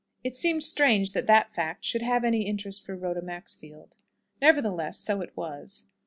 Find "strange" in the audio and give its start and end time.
0.63-1.11